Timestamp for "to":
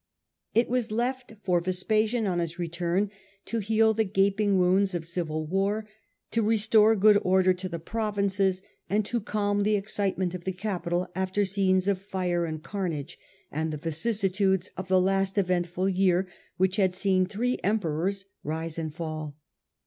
3.45-3.59, 6.31-6.41, 7.53-7.69, 9.05-9.21